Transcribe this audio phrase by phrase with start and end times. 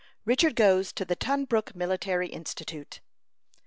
[0.25, 3.01] RICHARD GOES TO THE TUNBROOK MILITARY INSTITUTE.